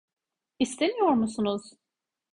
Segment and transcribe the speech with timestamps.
[0.59, 1.73] İstemiyor musunuz?